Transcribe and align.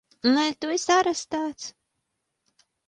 Nē! 0.29 0.45
Tu 0.65 0.71
esi 0.77 0.95
arestēts! 0.95 1.71